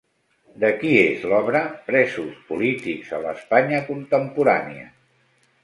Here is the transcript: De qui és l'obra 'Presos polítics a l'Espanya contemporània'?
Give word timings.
De 0.61 0.69
qui 0.83 0.93
és 1.01 1.27
l'obra 1.33 1.61
'Presos 1.83 2.33
polítics 2.49 3.13
a 3.19 3.21
l'Espanya 3.27 3.85
contemporània'? 3.93 4.91